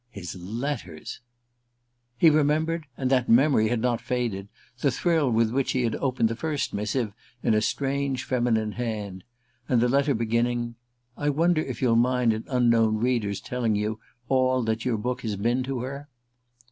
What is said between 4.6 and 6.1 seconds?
the thrill with which he had